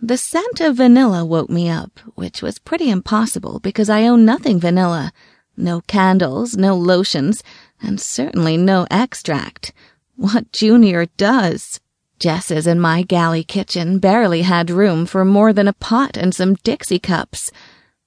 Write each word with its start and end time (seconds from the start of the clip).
The 0.00 0.16
scent 0.16 0.60
of 0.60 0.76
vanilla 0.76 1.24
woke 1.24 1.50
me 1.50 1.68
up, 1.68 1.98
which 2.14 2.40
was 2.40 2.60
pretty 2.60 2.88
impossible 2.88 3.58
because 3.58 3.90
I 3.90 4.06
own 4.06 4.24
nothing 4.24 4.60
vanilla. 4.60 5.12
No 5.56 5.80
candles, 5.80 6.56
no 6.56 6.76
lotions, 6.76 7.42
and 7.82 8.00
certainly 8.00 8.56
no 8.56 8.86
extract. 8.92 9.72
What 10.14 10.52
Junior 10.52 11.06
does. 11.16 11.80
Jess's 12.20 12.64
and 12.64 12.80
my 12.80 13.02
galley 13.02 13.42
kitchen 13.42 13.98
barely 13.98 14.42
had 14.42 14.70
room 14.70 15.04
for 15.04 15.24
more 15.24 15.52
than 15.52 15.66
a 15.66 15.72
pot 15.72 16.16
and 16.16 16.32
some 16.32 16.54
Dixie 16.54 17.00
cups. 17.00 17.50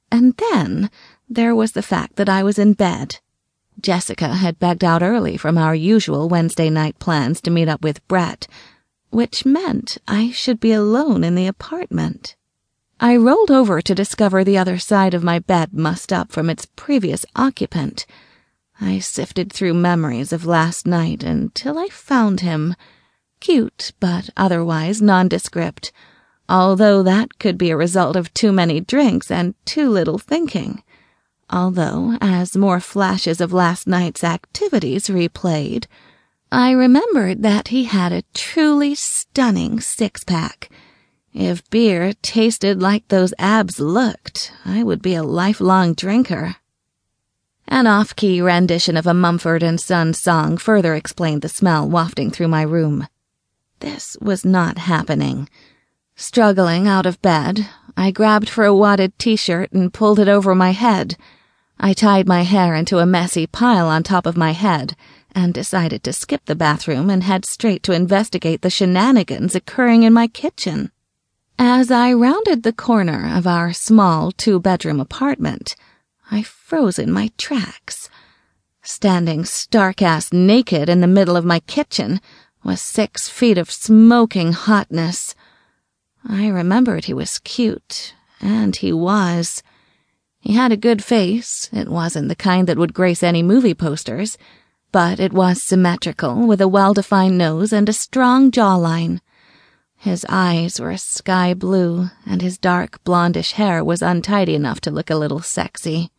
And 0.10 0.36
then 0.38 0.89
there 1.30 1.54
was 1.54 1.73
the 1.73 1.82
fact 1.82 2.16
that 2.16 2.30
I 2.30 2.42
was 2.42 2.58
in 2.58 2.71
bed. 2.71 3.20
Jessica 3.82 4.30
had 4.30 4.60
begged 4.60 4.86
out 4.86 5.04
early 5.04 5.36
from 5.36 5.58
our 5.58 5.76
usual 5.76 6.30
Wednesday 6.30 6.70
night 6.70 7.00
plans 7.00 7.42
to 7.42 7.52
meet 7.52 7.68
up 7.68 7.82
with 7.82 8.05
Brett, 8.08 8.48
which 9.12 9.46
meant 9.46 9.98
I 10.07 10.32
should 10.32 10.59
be 10.59 10.71
alone 10.71 11.23
in 11.23 11.36
the 11.36 11.48
apartment. 11.48 12.36
I 13.00 13.16
rolled 13.16 13.52
over 13.52 13.81
to 13.81 13.95
discover 13.95 14.44
the 14.44 14.58
other 14.58 14.77
side 14.77 15.13
of 15.13 15.23
my 15.23 15.40
bed 15.40 15.73
mussed 15.73 16.13
up 16.13 16.31
from 16.31 16.49
its 16.49 16.66
previous 16.66 17.26
occupant. 17.35 18.05
I 18.80 18.99
sifted 18.99 19.52
through 19.52 19.73
memories 19.76 20.32
of 20.32 20.45
last 20.45 20.88
night 20.88 21.23
until 21.23 21.77
I 21.77 21.88
found 21.90 22.40
him. 22.40 22.76
Cute, 23.40 23.91
but 23.99 24.30
otherwise 24.38 25.02
nondescript, 25.02 25.91
although 26.48 27.02
that 27.04 27.40
could 27.40 27.57
be 27.57 27.70
a 27.71 27.77
result 27.77 28.16
of 28.16 28.34
too 28.34 28.52
many 28.52 28.80
drinks 28.80 29.32
and 29.32 29.55
too 29.66 29.90
little 29.90 30.20
thinking. 30.20 30.84
Although, 31.49 32.18
as 32.21 32.55
more 32.55 32.80
flashes 32.80 33.41
of 33.41 33.52
last 33.52 33.88
night's 33.88 34.23
activities 34.23 35.07
replayed, 35.07 35.85
I 36.54 36.72
remembered 36.72 37.44
that 37.44 37.70
he 37.70 37.86
had 37.86 38.12
a 38.12 38.26
truly 38.34 38.94
stunning 38.94 39.80
six 39.80 40.26
pack. 40.26 40.70
If 41.34 41.70
beer 41.70 42.12
tasted 42.22 42.82
like 42.82 43.08
those 43.08 43.34
abs 43.40 43.80
looked, 43.80 44.52
I 44.66 44.84
would 44.84 45.02
be 45.02 45.16
a 45.16 45.24
lifelong 45.24 45.93
drinker. 45.93 46.58
An 47.70 47.88
off 47.88 48.18
key 48.18 48.41
rendition 48.41 48.98
of 48.98 49.08
a 49.08 49.13
Mumford 49.13 49.63
and 49.63 49.80
Sons 49.80 50.20
song 50.20 50.58
further 50.58 50.93
explained 50.93 51.41
the 51.41 51.48
smell 51.48 51.88
wafting 51.88 52.30
through 52.30 52.49
my 52.49 52.63
room. 52.63 53.08
This 53.80 54.18
was 54.20 54.43
not 54.43 54.77
happening. 54.77 55.48
Struggling 56.18 56.86
out 56.86 57.05
of 57.05 57.21
bed, 57.21 57.65
I 57.96 58.12
grabbed 58.12 58.49
for 58.49 58.65
a 58.65 58.76
wadded 58.76 59.18
t 59.18 59.38
shirt 59.38 59.71
and 59.71 59.93
pulled 59.93 60.20
it 60.20 60.27
over 60.27 60.54
my 60.54 60.71
head. 60.71 61.15
I 61.80 61.93
tied 61.93 62.27
my 62.27 62.41
hair 62.41 62.76
into 62.76 62.99
a 62.99 63.05
messy 63.05 63.48
pile 63.48 63.88
on 63.88 64.03
top 64.03 64.25
of 64.25 64.36
my 64.36 64.52
head 64.52 64.97
and 65.34 65.53
decided 65.53 66.03
to 66.03 66.13
skip 66.13 66.46
the 66.46 66.56
bathroom 66.56 67.09
and 67.09 67.24
head 67.24 67.46
straight 67.46 67.84
to 67.84 67.94
investigate 67.94 68.62
the 68.62 68.69
shenanigans 68.69 69.56
occurring 69.56 70.03
in 70.03 70.13
my 70.13 70.28
kitchen. 70.28 70.91
As 71.57 71.91
I 71.91 72.13
rounded 72.13 72.63
the 72.63 72.74
corner 72.74 73.31
of 73.35 73.46
our 73.46 73.72
small 73.74 74.31
two 74.31 74.59
bedroom 74.59 75.00
apartment, 75.00 75.75
I 76.31 76.44
froze 76.44 76.97
in 76.97 77.12
my 77.12 77.31
tracks. 77.38 78.09
Standing 78.81 79.46
stark 79.46 80.02
ass 80.02 80.34
naked 80.34 80.90
in 80.90 81.02
the 81.02 81.07
middle 81.07 81.35
of 81.35 81.46
my 81.46 81.59
kitchen 81.59 82.19
was 82.63 82.81
six 82.81 83.29
feet 83.29 83.57
of 83.57 83.69
smoking 83.69 84.53
hotness. 84.53 85.35
I 86.28 86.47
remembered 86.47 87.06
he 87.06 87.13
was 87.13 87.40
cute, 87.40 88.16
and 88.40 88.75
he 88.75 88.91
was. 88.91 89.62
He 90.40 90.53
had 90.53 90.72
a 90.72 90.78
good 90.78 91.03
face. 91.03 91.69
It 91.72 91.90
wasn't 91.90 92.28
the 92.28 92.35
kind 92.35 92.68
that 92.68 92.78
would 92.78 92.94
grace 92.94 93.22
any 93.22 93.44
movie 93.44 93.75
posters, 93.75 94.38
but 94.91 95.19
it 95.19 95.34
was 95.34 95.61
symmetrical, 95.61 96.47
with 96.47 96.61
a 96.61 96.67
well 96.67 96.94
defined 96.94 97.38
nose 97.38 97.72
and 97.72 97.88
a 97.88 97.94
strong 97.94 98.51
jawline. 98.51 99.19
His 99.95 100.25
eyes 100.28 100.79
were 100.79 100.97
sky 100.97 101.53
blue, 101.53 102.09
and 102.25 102.41
his 102.41 102.57
dark 102.57 103.03
blondish 103.03 103.53
hair 103.53 103.84
was 103.84 104.01
untidy 104.01 104.56
enough 104.56 104.81
to 104.81 104.91
look 104.91 105.09
a 105.09 105.16
little 105.16 105.41
sexy. 105.41 106.12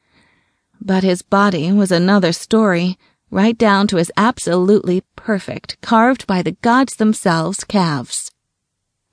But 0.81 1.03
his 1.03 1.23
body 1.23 1.73
was 1.73 1.91
another 1.91 2.33
story 2.33 2.99
right 3.31 3.57
down 3.57 3.87
to 3.89 3.97
his 3.97 4.13
absolutely 4.17 5.03
perfect, 5.17 5.81
carved 5.81 6.27
by 6.27 6.43
the 6.43 6.53
gods 6.53 6.97
themselves, 6.97 7.65
calves. 7.65 8.31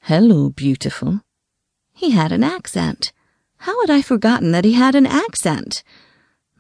Hello, 0.02 0.50
beautiful. 0.50 1.22
He 1.94 2.12
had 2.12 2.32
an 2.32 2.44
accent. 2.44 3.12
How 3.58 3.82
had 3.82 3.90
I 3.90 4.02
forgotten 4.02 4.52
that 4.52 4.66
he 4.66 4.74
had 4.74 4.94
an 4.94 5.06
accent? 5.06 5.84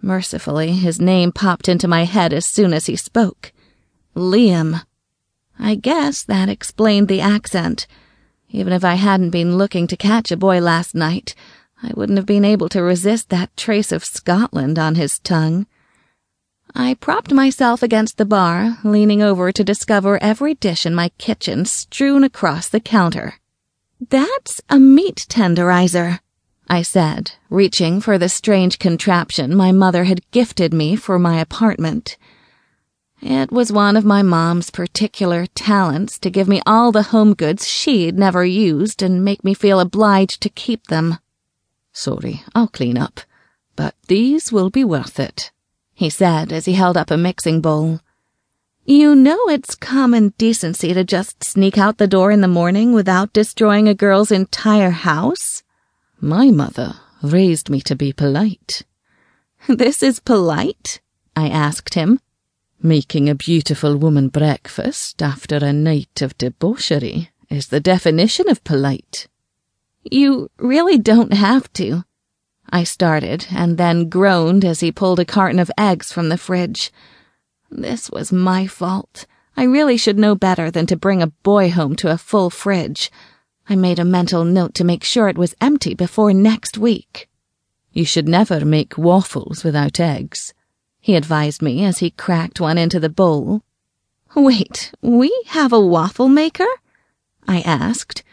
Mercifully, 0.01 0.71
his 0.73 0.99
name 0.99 1.31
popped 1.31 1.67
into 1.67 1.87
my 1.87 2.05
head 2.05 2.33
as 2.33 2.45
soon 2.45 2.73
as 2.73 2.85
he 2.85 2.95
spoke. 2.95 3.51
Liam. 4.15 4.83
I 5.57 5.75
guess 5.75 6.23
that 6.23 6.49
explained 6.49 7.07
the 7.07 7.21
accent. 7.21 7.85
Even 8.49 8.73
if 8.73 8.83
I 8.83 8.95
hadn't 8.95 9.29
been 9.29 9.57
looking 9.57 9.87
to 9.87 9.97
catch 9.97 10.31
a 10.31 10.37
boy 10.37 10.59
last 10.59 10.95
night, 10.95 11.35
I 11.83 11.91
wouldn't 11.95 12.17
have 12.17 12.25
been 12.25 12.45
able 12.45 12.69
to 12.69 12.81
resist 12.81 13.29
that 13.29 13.55
trace 13.55 13.91
of 13.91 14.05
Scotland 14.05 14.79
on 14.79 14.95
his 14.95 15.19
tongue. 15.19 15.67
I 16.75 16.93
propped 16.93 17.33
myself 17.33 17.81
against 17.81 18.17
the 18.17 18.25
bar, 18.25 18.77
leaning 18.83 19.21
over 19.21 19.51
to 19.51 19.63
discover 19.63 20.21
every 20.21 20.53
dish 20.53 20.85
in 20.85 20.93
my 20.93 21.09
kitchen 21.17 21.65
strewn 21.65 22.23
across 22.23 22.69
the 22.69 22.79
counter. 22.79 23.35
That's 23.99 24.61
a 24.69 24.79
meat 24.79 25.25
tenderizer, 25.29 26.19
I 26.69 26.81
said, 26.81 27.31
reaching 27.49 27.99
for 27.99 28.17
the 28.17 28.29
strange 28.29 28.79
contraption 28.79 29.55
my 29.55 29.71
mother 29.71 30.03
had 30.03 30.29
gifted 30.31 30.73
me 30.73 30.95
for 30.95 31.17
my 31.17 31.39
apartment. 31.39 32.17
It 33.21 33.51
was 33.51 33.71
one 33.71 33.97
of 33.97 34.05
my 34.05 34.21
mom's 34.21 34.69
particular 34.69 35.45
talents 35.47 36.19
to 36.19 36.29
give 36.29 36.47
me 36.47 36.61
all 36.65 36.91
the 36.91 37.11
home 37.11 37.33
goods 37.33 37.67
she'd 37.67 38.17
never 38.17 38.45
used 38.45 39.01
and 39.01 39.25
make 39.25 39.43
me 39.43 39.53
feel 39.53 39.79
obliged 39.79 40.41
to 40.41 40.49
keep 40.49 40.87
them. 40.87 41.17
Sorry, 41.91 42.43
I'll 42.53 42.67
clean 42.67 42.97
up, 42.97 43.21
but 43.75 43.95
these 44.07 44.51
will 44.51 44.69
be 44.69 44.83
worth 44.83 45.19
it 45.19 45.51
he 45.99 46.09
said 46.09 46.53
as 46.53 46.63
he 46.63 46.73
held 46.75 46.95
up 46.95 47.11
a 47.11 47.17
mixing 47.17 47.59
bowl. 47.59 47.99
You 48.85 49.13
know 49.15 49.49
it's 49.49 49.75
common 49.75 50.29
decency 50.37 50.93
to 50.93 51.03
just 51.03 51.43
sneak 51.43 51.77
out 51.77 51.97
the 51.97 52.07
door 52.07 52.31
in 52.31 52.39
the 52.39 52.47
morning 52.47 52.93
without 52.93 53.33
destroying 53.33 53.89
a 53.89 53.93
girl's 53.93 54.31
entire 54.31 54.91
house? 54.91 55.61
My 56.21 56.51
mother 56.51 56.95
raised 57.21 57.69
me 57.69 57.79
to 57.81 57.95
be 57.95 58.11
polite. 58.11 58.83
This 59.67 60.03
is 60.03 60.19
polite? 60.19 60.99
I 61.35 61.47
asked 61.47 61.93
him. 61.93 62.19
Making 62.81 63.29
a 63.29 63.35
beautiful 63.35 63.95
woman 63.95 64.27
breakfast 64.27 65.21
after 65.21 65.57
a 65.57 65.71
night 65.71 66.21
of 66.21 66.37
debauchery 66.37 67.29
is 67.49 67.67
the 67.67 67.79
definition 67.79 68.49
of 68.49 68.63
polite. 68.63 69.27
You 70.03 70.49
really 70.57 70.97
don't 70.97 71.33
have 71.33 71.71
to. 71.73 72.03
I 72.69 72.83
started, 72.83 73.47
and 73.51 73.77
then 73.77 74.09
groaned 74.09 74.63
as 74.63 74.81
he 74.81 74.91
pulled 74.91 75.19
a 75.19 75.25
carton 75.25 75.59
of 75.59 75.71
eggs 75.77 76.11
from 76.11 76.29
the 76.29 76.37
fridge. 76.37 76.91
This 77.71 78.11
was 78.11 78.31
my 78.31 78.67
fault. 78.67 79.25
I 79.55 79.63
really 79.63 79.97
should 79.97 80.19
know 80.19 80.35
better 80.35 80.69
than 80.69 80.85
to 80.87 80.95
bring 80.95 81.21
a 81.21 81.27
boy 81.27 81.71
home 81.71 81.95
to 81.97 82.11
a 82.11 82.17
full 82.17 82.49
fridge. 82.49 83.09
I 83.69 83.75
made 83.75 83.99
a 83.99 84.05
mental 84.05 84.43
note 84.43 84.73
to 84.75 84.83
make 84.83 85.03
sure 85.03 85.29
it 85.29 85.37
was 85.37 85.55
empty 85.61 85.93
before 85.93 86.33
next 86.33 86.77
week. 86.77 87.29
You 87.93 88.03
should 88.03 88.27
never 88.27 88.65
make 88.65 88.97
waffles 88.97 89.63
without 89.63 89.99
eggs, 89.99 90.53
he 90.99 91.15
advised 91.15 91.61
me 91.61 91.85
as 91.85 91.99
he 91.99 92.11
cracked 92.11 92.59
one 92.59 92.77
into 92.77 92.99
the 92.99 93.09
bowl. 93.09 93.61
Wait, 94.35 94.91
we 95.01 95.31
have 95.47 95.71
a 95.71 95.79
waffle 95.79 96.27
maker? 96.27 96.67
I 97.47 97.61
asked. 97.61 98.23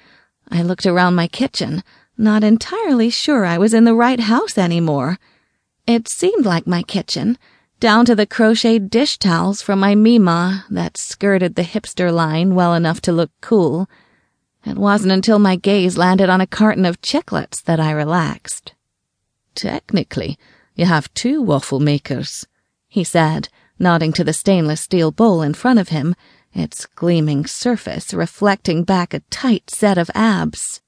I 0.50 0.62
looked 0.62 0.86
around 0.86 1.14
my 1.14 1.28
kitchen 1.28 1.82
not 2.18 2.42
entirely 2.42 3.10
sure 3.10 3.44
I 3.44 3.58
was 3.58 3.74
in 3.74 3.84
the 3.84 3.94
right 3.94 4.20
house 4.20 4.56
anymore. 4.56 5.18
It 5.86 6.08
seemed 6.08 6.46
like 6.46 6.66
my 6.66 6.82
kitchen, 6.82 7.38
down 7.78 8.06
to 8.06 8.14
the 8.14 8.26
crocheted 8.26 8.88
dish 8.88 9.18
towels 9.18 9.60
from 9.60 9.80
my 9.80 9.94
Mima 9.94 10.64
that 10.70 10.96
skirted 10.96 11.54
the 11.54 11.62
hipster 11.62 12.12
line 12.12 12.54
well 12.54 12.74
enough 12.74 13.00
to 13.02 13.12
look 13.12 13.30
cool. 13.40 13.88
It 14.66 14.76
wasn't 14.76 15.12
until 15.12 15.38
my 15.38 15.54
gaze 15.54 15.96
landed 15.96 16.28
on 16.28 16.40
a 16.40 16.46
carton 16.46 16.84
of 16.84 17.00
chiclets 17.00 17.62
that 17.62 17.78
I 17.78 17.92
relaxed. 17.92 18.74
Technically, 19.54 20.36
you 20.74 20.86
have 20.86 21.14
two 21.14 21.40
waffle 21.40 21.78
makers, 21.78 22.46
he 22.88 23.04
said, 23.04 23.48
nodding 23.78 24.12
to 24.14 24.24
the 24.24 24.32
stainless 24.32 24.80
steel 24.80 25.12
bowl 25.12 25.40
in 25.40 25.54
front 25.54 25.78
of 25.78 25.90
him, 25.90 26.16
its 26.52 26.84
gleaming 26.84 27.46
surface 27.46 28.12
reflecting 28.12 28.82
back 28.82 29.14
a 29.14 29.20
tight 29.30 29.70
set 29.70 29.98
of 29.98 30.10
abs. 30.16 30.80